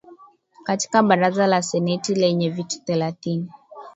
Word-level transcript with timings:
katika 0.63 1.03
Baraza 1.03 1.47
la 1.47 1.61
Seneti 1.61 2.15
lenye 2.15 2.49
viti 2.49 2.79
thelathini 2.79 3.51